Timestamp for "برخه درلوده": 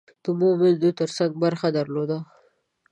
1.43-2.17